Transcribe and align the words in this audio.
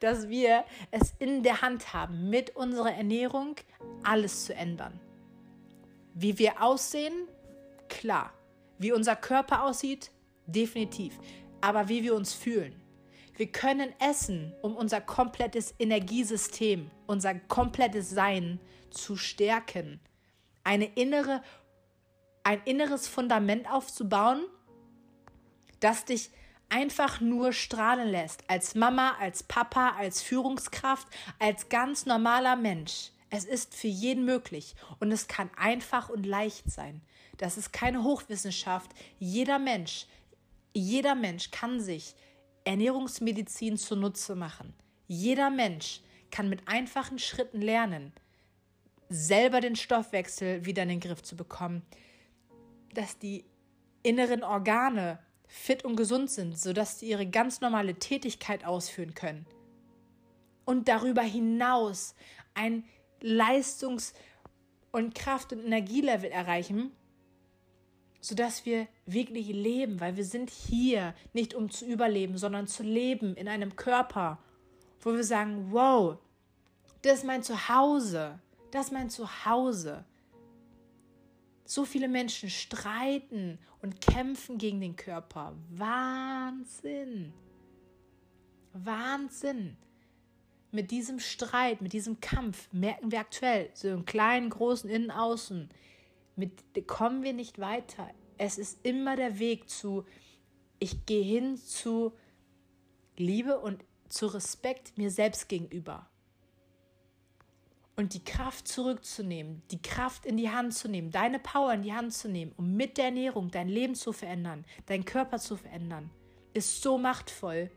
dass 0.00 0.28
wir 0.28 0.64
es 0.90 1.14
in 1.18 1.42
der 1.42 1.62
Hand 1.62 1.92
haben, 1.92 2.30
mit 2.30 2.54
unserer 2.56 2.92
Ernährung 2.92 3.56
alles 4.02 4.44
zu 4.44 4.54
ändern. 4.54 5.00
Wie 6.14 6.38
wir 6.38 6.62
aussehen, 6.62 7.28
klar. 7.88 8.32
Wie 8.78 8.92
unser 8.92 9.16
Körper 9.16 9.64
aussieht, 9.64 10.10
definitiv. 10.46 11.18
Aber 11.60 11.88
wie 11.88 12.02
wir 12.02 12.14
uns 12.14 12.34
fühlen. 12.34 12.80
Wir 13.36 13.52
können 13.52 13.92
essen, 14.00 14.54
um 14.62 14.76
unser 14.76 15.00
komplettes 15.00 15.74
Energiesystem, 15.78 16.90
unser 17.06 17.34
komplettes 17.34 18.08
Sein 18.10 18.60
zu 18.90 19.16
stärken. 19.16 20.00
Eine 20.64 20.86
innere, 20.94 21.42
ein 22.44 22.62
inneres 22.64 23.08
Fundament 23.08 23.70
aufzubauen, 23.70 24.44
das 25.80 26.06
dich 26.06 26.30
einfach 26.68 27.20
nur 27.20 27.52
strahlen 27.52 28.08
lässt. 28.08 28.48
Als 28.48 28.74
Mama, 28.74 29.16
als 29.20 29.42
Papa, 29.42 29.90
als 29.98 30.22
Führungskraft, 30.22 31.06
als 31.38 31.68
ganz 31.68 32.06
normaler 32.06 32.56
Mensch. 32.56 33.10
Es 33.30 33.44
ist 33.44 33.74
für 33.74 33.88
jeden 33.88 34.24
möglich 34.24 34.74
und 35.00 35.10
es 35.12 35.28
kann 35.28 35.50
einfach 35.56 36.08
und 36.08 36.26
leicht 36.26 36.70
sein. 36.70 37.02
Das 37.38 37.58
ist 37.58 37.72
keine 37.72 38.02
Hochwissenschaft. 38.02 38.90
Jeder 39.18 39.58
Mensch, 39.58 40.06
jeder 40.72 41.14
Mensch 41.14 41.50
kann 41.50 41.80
sich 41.80 42.14
Ernährungsmedizin 42.64 43.76
zunutze 43.76 44.34
machen. 44.34 44.74
Jeder 45.06 45.50
Mensch 45.50 46.00
kann 46.30 46.48
mit 46.48 46.66
einfachen 46.66 47.18
Schritten 47.18 47.60
lernen, 47.60 48.12
selber 49.08 49.60
den 49.60 49.76
Stoffwechsel 49.76 50.64
wieder 50.64 50.82
in 50.82 50.88
den 50.88 51.00
Griff 51.00 51.22
zu 51.22 51.36
bekommen, 51.36 51.82
dass 52.92 53.18
die 53.18 53.44
inneren 54.02 54.42
Organe 54.42 55.18
fit 55.46 55.84
und 55.84 55.96
gesund 55.96 56.30
sind, 56.30 56.58
sodass 56.58 57.00
sie 57.00 57.08
ihre 57.08 57.26
ganz 57.26 57.60
normale 57.60 57.94
Tätigkeit 57.94 58.64
ausführen 58.64 59.14
können. 59.14 59.46
Und 60.64 60.88
darüber 60.88 61.22
hinaus 61.22 62.14
ein 62.54 62.84
Leistungs- 63.20 64.14
und 64.92 65.14
Kraft- 65.14 65.52
und 65.52 65.64
Energielevel 65.64 66.30
erreichen, 66.30 66.92
sodass 68.20 68.64
wir 68.66 68.88
wirklich 69.04 69.48
leben, 69.48 70.00
weil 70.00 70.16
wir 70.16 70.24
sind 70.24 70.50
hier 70.50 71.14
nicht 71.32 71.54
um 71.54 71.70
zu 71.70 71.86
überleben, 71.86 72.38
sondern 72.38 72.66
zu 72.66 72.82
leben 72.82 73.36
in 73.36 73.46
einem 73.46 73.76
Körper, 73.76 74.38
wo 75.00 75.14
wir 75.14 75.22
sagen, 75.22 75.68
wow, 75.70 76.18
das 77.02 77.18
ist 77.18 77.24
mein 77.24 77.42
Zuhause, 77.42 78.40
das 78.72 78.86
ist 78.86 78.92
mein 78.92 79.10
Zuhause. 79.10 80.04
So 81.66 81.84
viele 81.84 82.06
Menschen 82.06 82.48
streiten 82.48 83.58
und 83.82 84.00
kämpfen 84.00 84.56
gegen 84.56 84.80
den 84.80 84.94
Körper. 84.94 85.56
Wahnsinn. 85.70 87.32
Wahnsinn. 88.72 89.76
Mit 90.70 90.92
diesem 90.92 91.18
Streit, 91.18 91.82
mit 91.82 91.92
diesem 91.92 92.20
Kampf 92.20 92.68
merken 92.72 93.10
wir 93.10 93.18
aktuell, 93.18 93.70
so 93.74 93.88
im 93.88 94.04
kleinen, 94.04 94.48
großen 94.48 94.88
Innen, 94.88 95.10
Außen, 95.10 95.68
mit 96.36 96.86
kommen 96.86 97.24
wir 97.24 97.32
nicht 97.32 97.58
weiter. 97.58 98.10
Es 98.38 98.58
ist 98.58 98.78
immer 98.84 99.16
der 99.16 99.40
Weg 99.40 99.68
zu, 99.68 100.04
ich 100.78 101.04
gehe 101.04 101.24
hin 101.24 101.56
zu 101.56 102.12
Liebe 103.16 103.58
und 103.58 103.84
zu 104.08 104.26
Respekt 104.26 104.96
mir 104.98 105.10
selbst 105.10 105.48
gegenüber 105.48 106.08
und 107.96 108.12
die 108.12 108.22
Kraft 108.24 108.68
zurückzunehmen, 108.68 109.62
die 109.70 109.80
Kraft 109.80 110.26
in 110.26 110.36
die 110.36 110.50
Hand 110.50 110.74
zu 110.74 110.88
nehmen, 110.88 111.10
deine 111.10 111.38
Power 111.38 111.72
in 111.72 111.82
die 111.82 111.94
Hand 111.94 112.12
zu 112.12 112.28
nehmen, 112.28 112.52
um 112.56 112.76
mit 112.76 112.98
der 112.98 113.06
Ernährung 113.06 113.50
dein 113.50 113.68
Leben 113.68 113.94
zu 113.94 114.12
verändern, 114.12 114.64
deinen 114.84 115.06
Körper 115.06 115.38
zu 115.38 115.56
verändern, 115.56 116.10
ist 116.52 116.82
so 116.82 116.98
machtvoll, 116.98 117.70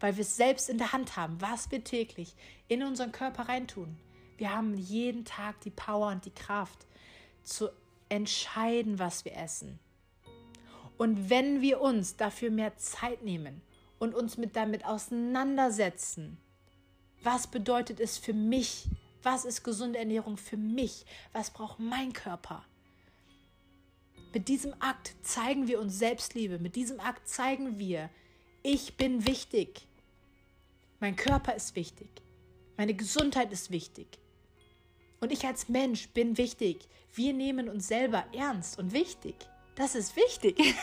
weil 0.00 0.16
wir 0.16 0.22
es 0.22 0.36
selbst 0.36 0.70
in 0.70 0.78
der 0.78 0.92
Hand 0.92 1.16
haben, 1.16 1.40
was 1.40 1.70
wir 1.70 1.84
täglich 1.84 2.34
in 2.68 2.82
unseren 2.82 3.12
Körper 3.12 3.48
reintun. 3.48 3.98
Wir 4.38 4.54
haben 4.54 4.74
jeden 4.74 5.26
Tag 5.26 5.60
die 5.60 5.70
Power 5.70 6.08
und 6.08 6.24
die 6.24 6.34
Kraft 6.34 6.86
zu 7.42 7.68
entscheiden, 8.08 8.98
was 8.98 9.26
wir 9.26 9.36
essen. 9.36 9.78
Und 10.96 11.28
wenn 11.28 11.60
wir 11.60 11.80
uns 11.80 12.16
dafür 12.16 12.50
mehr 12.50 12.76
Zeit 12.76 13.22
nehmen 13.22 13.60
und 13.98 14.14
uns 14.14 14.38
mit 14.38 14.56
damit 14.56 14.86
auseinandersetzen, 14.86 16.38
was 17.22 17.46
bedeutet 17.46 18.00
es 18.00 18.16
für 18.16 18.32
mich, 18.32 18.88
was 19.22 19.44
ist 19.44 19.62
gesunde 19.62 19.98
Ernährung 19.98 20.36
für 20.36 20.56
mich? 20.56 21.04
Was 21.32 21.50
braucht 21.50 21.78
mein 21.78 22.12
Körper? 22.12 22.64
Mit 24.32 24.48
diesem 24.48 24.74
Akt 24.80 25.14
zeigen 25.22 25.66
wir 25.66 25.80
uns 25.80 25.98
Selbstliebe. 25.98 26.58
Mit 26.58 26.76
diesem 26.76 27.00
Akt 27.00 27.28
zeigen 27.28 27.78
wir, 27.78 28.10
ich 28.62 28.96
bin 28.96 29.26
wichtig. 29.26 29.86
Mein 31.00 31.16
Körper 31.16 31.54
ist 31.54 31.74
wichtig. 31.74 32.08
Meine 32.76 32.94
Gesundheit 32.94 33.52
ist 33.52 33.70
wichtig. 33.70 34.18
Und 35.20 35.32
ich 35.32 35.46
als 35.46 35.68
Mensch 35.68 36.08
bin 36.10 36.38
wichtig. 36.38 36.88
Wir 37.12 37.32
nehmen 37.32 37.68
uns 37.68 37.88
selber 37.88 38.24
ernst 38.32 38.78
und 38.78 38.92
wichtig. 38.92 39.34
Das 39.74 39.94
ist 39.94 40.14
wichtig. 40.16 40.56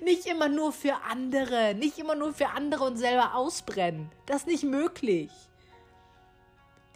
nicht 0.00 0.26
immer 0.26 0.48
nur 0.48 0.72
für 0.72 0.96
andere, 1.02 1.74
nicht 1.74 1.98
immer 1.98 2.14
nur 2.14 2.32
für 2.32 2.48
andere 2.50 2.84
und 2.84 2.96
selber 2.96 3.34
ausbrennen. 3.34 4.10
Das 4.26 4.42
ist 4.42 4.46
nicht 4.46 4.64
möglich. 4.64 5.30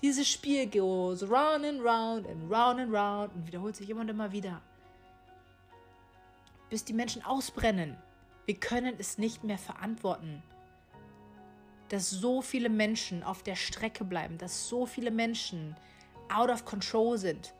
Dieses 0.05 0.29
Spiel 0.29 0.67
goes 0.67 1.23
round 1.23 1.65
and 1.65 1.83
round 1.83 2.27
and 2.27 2.51
round 2.53 2.79
and 2.79 2.93
round 2.93 3.35
und 3.35 3.47
wiederholt 3.47 3.75
sich 3.75 3.89
immer 3.89 4.03
und 4.03 4.11
immer 4.11 4.33
wieder. 4.33 4.61
Bis 6.69 6.85
die 6.85 6.93
Menschen 6.93 7.25
ausbrennen. 7.25 7.97
Wir 8.45 8.57
können 8.57 8.97
es 8.99 9.17
nicht 9.17 9.45
mehr 9.45 9.57
verantworten, 9.57 10.43
dass 11.89 12.11
so 12.11 12.43
viele 12.43 12.69
Menschen 12.69 13.23
auf 13.23 13.43
der 13.43 13.57
Strecke 13.57 14.05
bleiben, 14.05 14.37
dass 14.37 14.69
so 14.69 14.85
viele 14.85 15.11
Menschen 15.11 15.75
out 16.29 16.51
of 16.51 16.67
control 16.67 17.17
sind 17.17 17.55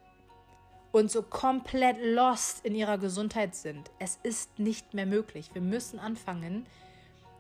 und 0.93 1.11
so 1.11 1.23
komplett 1.23 1.97
lost 2.03 2.63
in 2.67 2.75
ihrer 2.75 2.99
Gesundheit 2.99 3.55
sind. 3.55 3.91
Es 3.99 4.19
ist 4.23 4.59
nicht 4.59 4.93
mehr 4.93 5.07
möglich. 5.07 5.49
Wir 5.55 5.63
müssen 5.63 5.99
anfangen, 5.99 6.67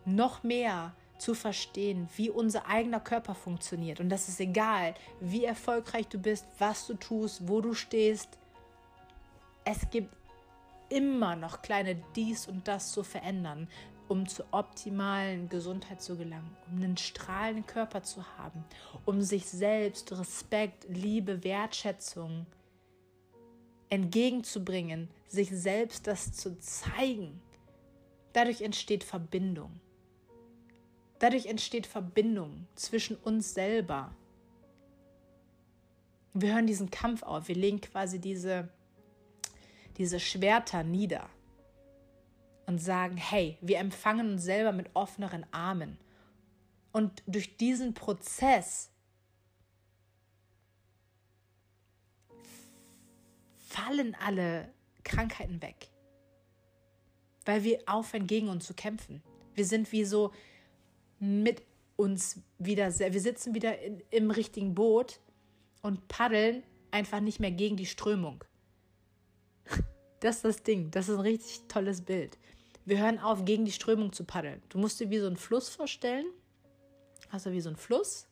noch 0.07 0.43
mehr 0.45 0.95
zu 1.25 1.35
verstehen, 1.35 2.09
wie 2.17 2.29
unser 2.29 2.67
eigener 2.67 3.01
Körper 3.01 3.35
funktioniert. 3.35 3.99
Und 3.99 4.11
das 4.11 4.29
ist 4.29 4.41
egal, 4.41 4.95
wie 5.21 5.47
erfolgreich 5.47 6.07
du 6.09 6.19
bist, 6.19 6.45
was 6.59 6.87
du 6.87 6.95
tust, 6.95 7.49
wo 7.49 7.63
du 7.63 7.73
stehst. 7.73 8.29
Es 9.65 9.89
gibt 9.91 10.15
immer 10.91 11.35
noch 11.35 11.63
kleine 11.63 11.97
dies 12.15 12.47
und 12.47 12.69
das 12.69 12.93
zu 12.93 13.03
verändern, 13.03 13.69
um 14.07 14.27
zur 14.29 14.45
optimalen 14.51 15.49
Gesundheit 15.49 16.03
zu 16.03 16.19
gelangen, 16.19 16.55
um 16.71 16.83
einen 16.83 16.99
strahlenden 16.99 17.67
Körper 17.67 18.03
zu 18.03 18.23
haben, 18.37 18.63
um 19.07 19.23
sich 19.23 19.47
selbst 19.47 20.13
Respekt, 20.13 20.85
Liebe, 20.91 21.43
Wertschätzung 21.43 22.45
entgegenzubringen, 23.89 25.09
sich 25.27 25.49
selbst 25.51 26.07
das 26.07 26.35
zu 26.35 26.59
zeigen. 26.59 27.41
Dadurch 28.35 28.61
entsteht 28.61 29.05
Verbindung. 29.05 29.81
Dadurch 31.25 31.47
entsteht 31.47 31.87
Verbindung 31.87 32.67
zwischen 32.75 33.17
uns 33.17 33.55
selber. 33.55 34.15
Wir 36.35 36.53
hören 36.53 36.67
diesen 36.67 36.91
Kampf 36.91 37.23
auf. 37.23 37.49
Wir 37.49 37.55
legen 37.55 37.81
quasi 37.81 38.19
diese, 38.19 38.69
diese 39.97 40.21
Schwerter 40.21 40.83
nieder 40.83 41.31
und 42.67 42.79
sagen, 42.79 43.17
hey, 43.17 43.57
wir 43.63 43.79
empfangen 43.79 44.33
uns 44.33 44.43
selber 44.43 44.73
mit 44.73 44.91
offeneren 44.93 45.47
Armen. 45.51 45.97
Und 46.93 47.23
durch 47.27 47.57
diesen 47.57 47.95
Prozess 47.95 48.91
fallen 53.61 54.15
alle 54.17 54.75
Krankheiten 55.05 55.63
weg, 55.63 55.89
weil 57.47 57.65
wir 57.65 57.81
aufhören, 57.87 58.27
gegen 58.27 58.51
uns 58.51 58.67
zu 58.67 58.75
kämpfen. 58.75 59.23
Wir 59.55 59.65
sind 59.65 59.91
wie 59.91 60.05
so 60.05 60.31
mit 61.25 61.63
uns 61.97 62.43
wieder, 62.59 62.87
wir 62.99 63.21
sitzen 63.21 63.55
wieder 63.55 63.79
in, 63.81 64.03
im 64.11 64.31
richtigen 64.31 64.75
Boot 64.75 65.21
und 65.83 66.07
paddeln 66.09 66.63
einfach 66.91 67.21
nicht 67.21 67.41
mehr 67.41 67.51
gegen 67.51 67.77
die 67.77 67.87
Strömung. 67.87 68.45
Das 70.21 70.37
ist 70.37 70.45
das 70.47 70.63
Ding, 70.63 70.91
das 70.91 71.11
ist 71.11 71.17
ein 71.17 71.21
richtig 71.21 71.61
tolles 71.69 72.01
Bild. 72.01 72.39
Wir 72.87 72.99
hören 72.99 73.19
auf, 73.19 73.45
gegen 73.45 73.67
die 73.67 73.73
Strömung 73.73 74.11
zu 74.11 74.25
paddeln. 74.25 74.63
Du 74.71 74.79
musst 74.79 74.99
dir 74.99 75.11
wie 75.11 75.19
so 75.19 75.27
einen 75.27 75.37
Fluss 75.37 75.69
vorstellen. 75.69 76.25
Hast 77.29 77.45
du 77.45 77.53
wie 77.53 77.61
so 77.61 77.69
einen 77.69 77.77
Fluss? 77.77 78.27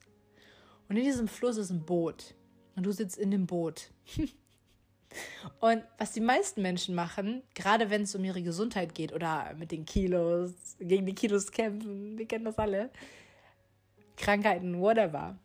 Und 0.88 0.96
in 0.96 1.04
diesem 1.04 1.28
Fluss 1.28 1.58
ist 1.58 1.68
ein 1.68 1.84
Boot. 1.84 2.34
Und 2.76 2.84
du 2.84 2.92
sitzt 2.92 3.18
in 3.18 3.30
dem 3.30 3.46
Boot. 3.46 3.90
Und 5.60 5.82
was 5.98 6.12
die 6.12 6.20
meisten 6.20 6.62
Menschen 6.62 6.94
machen, 6.94 7.42
gerade 7.54 7.90
wenn 7.90 8.02
es 8.02 8.14
um 8.14 8.24
ihre 8.24 8.42
Gesundheit 8.42 8.94
geht 8.94 9.12
oder 9.12 9.54
mit 9.58 9.70
den 9.70 9.84
Kilos, 9.84 10.52
gegen 10.78 11.06
die 11.06 11.14
Kilos 11.14 11.50
kämpfen, 11.50 12.18
wir 12.18 12.26
kennen 12.26 12.44
das 12.44 12.58
alle, 12.58 12.90
Krankheiten, 14.16 14.80
whatever. 14.80 15.36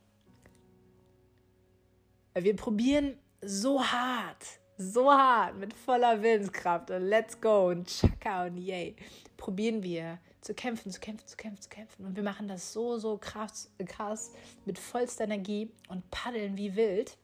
Wir 2.33 2.55
probieren 2.55 3.17
so 3.41 3.83
hart, 3.83 4.45
so 4.77 5.11
hart, 5.11 5.57
mit 5.57 5.73
voller 5.73 6.21
Willenskraft 6.21 6.91
und 6.91 7.03
let's 7.03 7.39
go 7.39 7.69
und 7.69 7.87
tschakka 7.87 8.45
und 8.45 8.57
yay, 8.57 8.95
probieren 9.37 9.81
wir 9.81 10.19
zu 10.41 10.53
kämpfen, 10.53 10.91
zu 10.91 10.99
kämpfen, 10.99 11.27
zu 11.27 11.35
kämpfen, 11.35 11.61
zu 11.61 11.69
kämpfen. 11.69 12.05
Und 12.05 12.15
wir 12.15 12.23
machen 12.23 12.47
das 12.47 12.71
so, 12.73 12.97
so 12.97 13.17
krass, 13.17 13.71
krass 13.85 14.31
mit 14.65 14.77
vollster 14.77 15.23
Energie 15.23 15.71
und 15.89 16.09
paddeln 16.11 16.57
wie 16.57 16.75
wild 16.75 17.17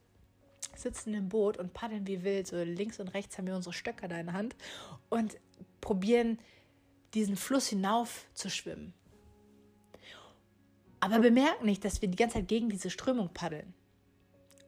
sitzen 0.78 1.14
im 1.14 1.28
Boot 1.28 1.56
und 1.56 1.74
paddeln 1.74 2.06
wie 2.06 2.24
wild. 2.24 2.46
So 2.46 2.62
links 2.62 3.00
und 3.00 3.08
rechts 3.08 3.36
haben 3.36 3.46
wir 3.46 3.56
unsere 3.56 3.72
Stöcker 3.72 4.08
da 4.08 4.18
in 4.18 4.26
der 4.26 4.34
Hand 4.34 4.56
und 5.10 5.36
probieren 5.80 6.38
diesen 7.14 7.36
Fluss 7.36 7.68
hinauf 7.68 8.26
zu 8.34 8.50
schwimmen. 8.50 8.94
Aber 11.00 11.18
bemerken 11.18 11.66
nicht, 11.66 11.84
dass 11.84 12.00
wir 12.00 12.08
die 12.08 12.16
ganze 12.16 12.38
Zeit 12.38 12.48
gegen 12.48 12.70
diese 12.70 12.88
Strömung 12.88 13.28
paddeln. 13.34 13.74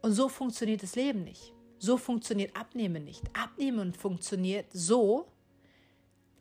Und 0.03 0.13
so 0.13 0.29
funktioniert 0.29 0.83
das 0.83 0.95
Leben 0.95 1.25
nicht. 1.25 1.55
So 1.79 1.97
funktioniert 1.97 2.55
Abnehmen 2.55 3.05
nicht. 3.05 3.23
Abnehmen 3.33 3.95
funktioniert 3.95 4.67
so, 4.73 5.27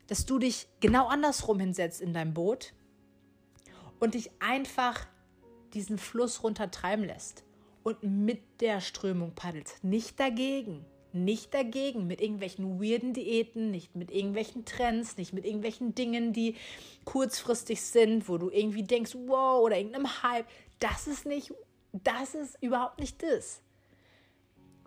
dass 0.07 0.25
du 0.25 0.37
dich 0.37 0.67
genau 0.81 1.07
andersrum 1.07 1.59
hinsetzt 1.59 2.01
in 2.01 2.13
deinem 2.13 2.33
Boot 2.33 2.73
und 3.99 4.13
dich 4.13 4.29
einfach 4.39 5.07
diesen 5.73 5.97
Fluss 5.97 6.43
runtertreiben 6.43 7.05
lässt 7.05 7.44
und 7.85 8.01
mit 8.01 8.61
der 8.61 8.81
Strömung 8.81 9.35
paddelst. 9.35 9.83
Nicht 9.83 10.19
dagegen. 10.19 10.83
Nicht 11.13 11.53
dagegen 11.53 12.07
mit 12.07 12.19
irgendwelchen 12.19 12.81
weirden 12.81 13.13
Diäten, 13.13 13.69
nicht 13.69 13.95
mit 13.95 14.11
irgendwelchen 14.11 14.65
Trends, 14.65 15.17
nicht 15.17 15.33
mit 15.33 15.45
irgendwelchen 15.45 15.93
Dingen, 15.93 16.33
die 16.33 16.55
kurzfristig 17.05 17.81
sind, 17.81 18.27
wo 18.27 18.37
du 18.39 18.49
irgendwie 18.49 18.83
denkst, 18.83 19.15
wow, 19.27 19.61
oder 19.61 19.77
irgendeinem 19.77 20.23
Hype. 20.23 20.47
Das 20.79 21.05
ist 21.05 21.27
nicht, 21.27 21.53
das 21.93 22.33
ist 22.33 22.57
überhaupt 22.59 22.99
nicht 22.99 23.21
das. 23.21 23.61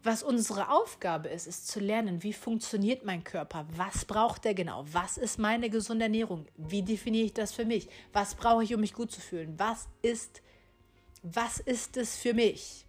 Was 0.03 0.25
unsere 0.25 0.71
Aufgabe 0.71 1.29
ist, 1.29 1.47
ist 1.47 1.69
zu 1.69 1.79
lernen, 1.79 2.25
wie 2.25 2.33
funktioniert 2.33 3.05
mein 3.05 3.23
Körper, 3.23 3.67
was 3.77 4.05
braucht 4.05 4.45
er 4.45 4.55
genau, 4.55 4.85
was 4.93 5.19
ist 5.19 5.39
meine 5.39 5.71
gesunde 5.71 6.07
Ernährung, 6.07 6.47
wie 6.57 6.83
definiere 6.83 7.27
ich 7.27 7.33
das 7.33 7.53
für 7.53 7.65
mich, 7.65 7.89
was 8.13 8.35
brauche 8.35 8.65
ich, 8.65 8.75
um 8.75 8.81
mich 8.81 8.93
gut 8.93 9.13
zu 9.13 9.21
fühlen, 9.21 9.55
was 9.57 9.89
ist, 10.03 10.43
was 11.23 11.61
ist 11.61 11.97
es 11.97 12.17
für 12.17 12.35
mich 12.35 12.88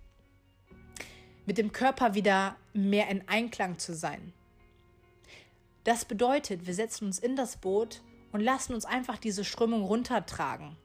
mit 1.50 1.58
dem 1.58 1.72
Körper 1.72 2.14
wieder 2.14 2.58
mehr 2.74 3.08
in 3.08 3.28
Einklang 3.28 3.80
zu 3.80 3.96
sein. 3.96 4.34
Das 5.84 6.06
bedeutet, 6.06 6.68
wir 6.68 6.76
setzen 6.76 7.06
uns 7.06 7.18
in 7.18 7.36
das 7.36 7.58
Boot 7.58 8.04
und 8.32 8.42
lassen 8.42 8.76
uns 8.76 8.86
einfach 8.86 9.18
diese 9.18 9.44
Strömung 9.44 9.84
runtertragen. 9.84 10.78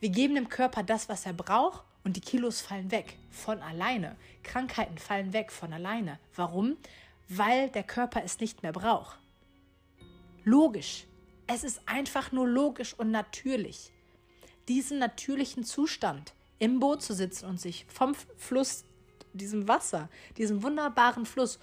Wir 0.00 0.08
geben 0.08 0.34
dem 0.34 0.48
Körper 0.48 0.82
das, 0.82 1.10
was 1.10 1.26
er 1.26 1.34
braucht 1.34 1.84
und 2.04 2.16
die 2.16 2.22
Kilos 2.22 2.62
fallen 2.62 2.90
weg 2.90 3.18
von 3.28 3.60
alleine. 3.60 4.16
Krankheiten 4.42 4.96
fallen 4.96 5.34
weg 5.34 5.52
von 5.52 5.74
alleine. 5.74 6.18
Warum? 6.36 6.78
Weil 7.28 7.68
der 7.68 7.82
Körper 7.82 8.22
es 8.24 8.40
nicht 8.40 8.62
mehr 8.62 8.72
braucht. 8.72 9.18
Logisch. 10.42 11.04
Es 11.46 11.64
ist 11.64 11.82
einfach 11.84 12.32
nur 12.32 12.48
logisch 12.48 12.94
und 12.94 13.10
natürlich. 13.10 13.92
Diesen 14.68 14.98
natürlichen 14.98 15.64
Zustand, 15.64 16.32
im 16.58 16.80
Boot 16.80 17.02
zu 17.02 17.12
sitzen 17.12 17.44
und 17.44 17.60
sich 17.60 17.84
vom 17.90 18.14
Fluss 18.38 18.86
diesem 19.32 19.68
Wasser, 19.68 20.08
diesem 20.36 20.62
wunderbaren 20.62 21.26
Fluss 21.26 21.58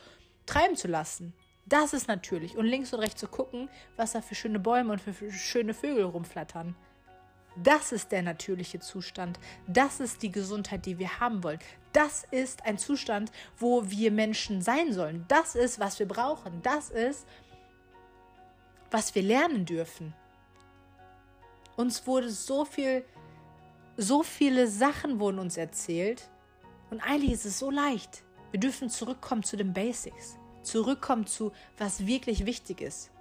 treiben 0.46 0.76
zu 0.76 0.88
lassen. 0.88 1.34
Das 1.66 1.94
ist 1.94 2.08
natürlich. 2.08 2.58
Und 2.58 2.66
links 2.66 2.94
und 2.94 3.00
rechts 3.00 3.20
zu 3.20 3.28
gucken, 3.28 3.70
was 3.96 4.14
da 4.14 4.22
für 4.22 4.36
schöne 4.36 4.60
Bäume 4.60 4.94
und 4.94 5.02
für 5.02 5.32
schöne 5.32 5.74
Vögel 5.74 6.06
rumflattern. 6.06 6.76
Das 7.56 7.92
ist 7.92 8.12
der 8.12 8.22
natürliche 8.22 8.80
Zustand. 8.80 9.40
Das 9.68 10.00
ist 10.00 10.24
die 10.24 10.32
Gesundheit, 10.32 10.86
die 10.86 10.98
wir 10.98 11.20
haben 11.20 11.44
wollen. 11.44 11.60
Das 11.94 12.26
ist 12.32 12.66
ein 12.66 12.78
Zustand, 12.78 13.32
wo 13.58 13.90
wir 13.90 14.12
Menschen 14.12 14.62
sein 14.62 14.94
sollen. 14.94 15.26
Das 15.28 15.56
ist, 15.56 15.80
was 15.80 16.00
wir 16.00 16.08
brauchen. 16.08 16.62
Das 16.62 16.90
ist, 16.90 17.28
was 18.92 19.14
wir 19.14 19.24
lernen 19.24 19.66
dürfen. 19.66 20.14
Uns 21.76 22.06
wurde 22.08 22.30
so 22.30 22.66
viel, 22.66 23.04
so 23.98 24.24
viele 24.24 24.68
Sachen 24.68 25.20
wurden 25.20 25.40
uns 25.40 25.58
erzählt, 25.58 26.30
und 26.90 27.02
eigentlich 27.02 27.34
ist 27.34 27.46
es 27.46 27.60
so 27.60 27.70
leicht. 27.70 28.24
Wir 28.52 28.60
dürfen 28.60 28.90
zurückkommen 28.90 29.44
zu 29.44 29.58
den 29.58 29.74
Basics, 29.74 30.38
zurückkommen 30.64 31.28
zu, 31.28 31.52
was 31.78 32.06
wirklich 32.06 32.46
wichtig 32.46 32.82
ist. 32.82 33.12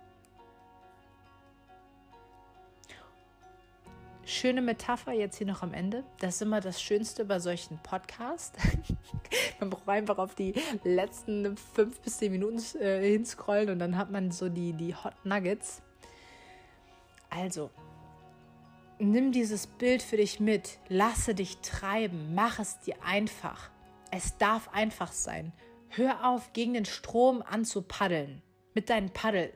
Schöne 4.25 4.61
Metapher 4.61 5.13
jetzt 5.13 5.39
hier 5.39 5.47
noch 5.47 5.63
am 5.63 5.73
Ende. 5.73 6.05
Das 6.21 6.35
ist 6.35 6.43
immer 6.43 6.61
das 6.61 6.83
Schönste 6.83 7.25
bei 7.25 7.41
solchen 7.41 7.79
Podcasts. 7.79 8.59
man 9.61 9.71
braucht 9.71 9.89
einfach 9.89 10.19
auf 10.19 10.35
die 10.35 10.53
letzten 10.85 11.57
fünf 11.57 11.99
bis 12.01 12.19
zehn 12.19 12.33
Minuten 12.33 12.61
äh, 12.79 13.11
hinscrollen 13.11 13.71
und 13.71 13.79
dann 13.79 13.97
hat 13.97 14.11
man 14.11 14.31
so 14.31 14.51
die, 14.51 14.75
die 14.75 14.95
Hot 14.95 15.15
Nuggets. 15.25 15.81
Also, 17.31 17.71
nimm 18.99 19.33
dieses 19.33 19.67
Bild 19.67 20.03
für 20.03 20.17
dich 20.17 20.41
mit, 20.41 20.79
lasse 20.89 21.35
dich 21.35 21.59
treiben, 21.59 22.35
mach 22.35 22.59
es 22.59 22.81
dir 22.81 22.97
einfach. 23.05 23.71
Es 24.11 24.39
darf 24.39 24.69
einfach 24.73 25.13
sein. 25.13 25.53
Hör 25.89 26.29
auf, 26.29 26.53
gegen 26.53 26.75
den 26.75 26.85
Strom 26.85 27.43
anzupaddeln 27.43 28.43
mit 28.75 28.91
deinem 28.91 29.11
Paddel. 29.11 29.53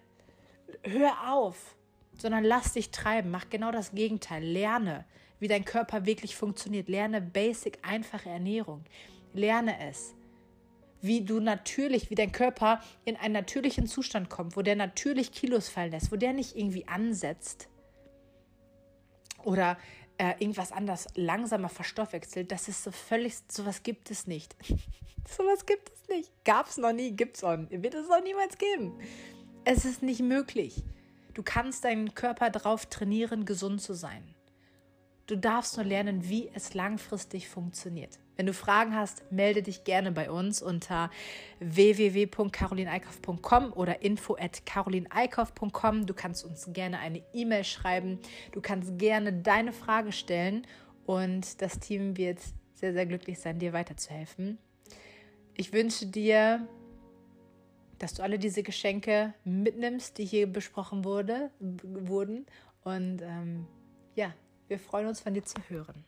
Hör 0.82 1.32
auf, 1.32 1.76
sondern 2.18 2.44
lass 2.44 2.72
dich 2.72 2.90
treiben. 2.90 3.30
Mach 3.30 3.50
genau 3.50 3.70
das 3.70 3.92
Gegenteil. 3.92 4.42
Lerne, 4.42 5.04
wie 5.40 5.48
dein 5.48 5.64
Körper 5.64 6.06
wirklich 6.06 6.36
funktioniert. 6.36 6.88
Lerne 6.88 7.20
basic, 7.20 7.78
einfache 7.82 8.28
Ernährung. 8.28 8.84
Lerne 9.32 9.78
es 9.88 10.14
wie 11.02 11.22
du 11.22 11.40
natürlich, 11.40 12.10
wie 12.10 12.14
dein 12.14 12.32
Körper 12.32 12.80
in 13.04 13.16
einen 13.16 13.34
natürlichen 13.34 13.86
Zustand 13.86 14.30
kommt, 14.30 14.56
wo 14.56 14.62
der 14.62 14.76
natürlich 14.76 15.32
Kilos 15.32 15.68
fallen 15.68 15.90
lässt, 15.90 16.12
wo 16.12 16.16
der 16.16 16.32
nicht 16.32 16.56
irgendwie 16.56 16.86
ansetzt, 16.86 17.68
oder 19.44 19.76
äh, 20.18 20.34
irgendwas 20.38 20.72
anders 20.72 21.08
langsamer 21.14 21.68
verstoffwechselt, 21.68 22.52
das 22.52 22.68
ist 22.68 22.84
so 22.84 22.90
völlig, 22.90 23.34
sowas 23.48 23.82
gibt 23.82 24.10
es 24.10 24.26
nicht. 24.26 24.54
sowas 25.28 25.66
gibt 25.66 25.90
es 25.90 26.08
nicht. 26.08 26.30
Gab 26.44 26.68
es 26.68 26.76
noch 26.76 26.92
nie, 26.92 27.12
gibt 27.12 27.36
es 27.36 27.44
auch, 27.44 27.56
wird 27.70 27.94
es 27.94 28.10
auch 28.10 28.22
niemals 28.22 28.58
geben. 28.58 28.98
Es 29.64 29.84
ist 29.84 30.02
nicht 30.02 30.20
möglich. 30.20 30.82
Du 31.34 31.42
kannst 31.42 31.84
deinen 31.84 32.14
Körper 32.14 32.50
darauf 32.50 32.86
trainieren, 32.86 33.44
gesund 33.44 33.80
zu 33.80 33.94
sein. 33.94 34.34
Du 35.32 35.38
darfst 35.38 35.76
nur 35.79 35.87
lernen, 35.87 36.29
wie 36.29 36.50
es 36.52 36.75
langfristig 36.75 37.49
funktioniert. 37.49 38.19
Wenn 38.37 38.44
du 38.44 38.52
Fragen 38.52 38.94
hast, 38.94 39.32
melde 39.32 39.62
dich 39.62 39.84
gerne 39.84 40.12
bei 40.12 40.31
uns 40.31 40.61
unter 40.61 41.11
www.carolineikauf.com 41.58 43.73
oder 43.73 44.02
info@carolineikauf.com. 44.02 46.05
Du 46.05 46.12
kannst 46.12 46.44
uns 46.44 46.69
gerne 46.75 46.99
eine 46.99 47.23
E-Mail 47.32 47.64
schreiben. 47.64 48.19
Du 48.52 48.61
kannst 48.61 48.99
gerne 48.99 49.32
deine 49.32 49.73
Frage 49.73 50.12
stellen 50.12 50.67
und 51.06 51.62
das 51.62 51.81
Team 51.81 52.19
wird 52.19 52.41
sehr, 52.74 52.93
sehr 52.93 53.06
glücklich 53.06 53.39
sein, 53.39 53.58
dir 53.58 53.72
weiterzuhelfen. 53.72 54.58
Ich 55.55 55.72
wünsche 55.72 56.05
dir, 56.05 56.69
dass 57.98 58.12
du 58.12 58.22
alle 58.22 58.39
diese 58.39 58.62
Geschenke 58.62 59.32
mitnimmst, 59.44 60.19
die 60.19 60.27
hier 60.27 60.46
besprochen 60.46 61.06
wurde, 61.06 61.51
wurden. 61.58 62.44
Und 62.84 63.22
ähm, 63.22 63.67
ja, 64.15 64.34
wir 64.72 64.79
freuen 64.79 65.06
uns, 65.06 65.20
von 65.20 65.34
dir 65.34 65.44
zu 65.44 65.56
hören. 65.69 66.02